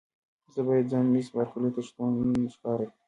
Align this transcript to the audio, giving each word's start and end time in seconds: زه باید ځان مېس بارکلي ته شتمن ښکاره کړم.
زه 0.53 0.59
باید 0.67 0.89
ځان 0.91 1.05
مېس 1.13 1.27
بارکلي 1.35 1.69
ته 1.75 1.81
شتمن 1.87 2.45
ښکاره 2.53 2.85
کړم. 2.89 2.97